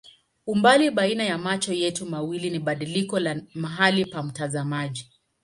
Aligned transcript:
Umbali 0.47 0.91
baina 0.91 1.23
ya 1.23 1.37
macho 1.37 1.73
yetu 1.73 2.05
mawili 2.05 2.49
ni 2.49 2.59
badiliko 2.59 3.19
la 3.19 3.41
mahali 3.55 4.05
pa 4.05 4.23
mtazamaji. 4.23 5.11